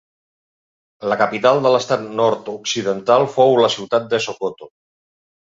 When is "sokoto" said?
4.27-4.73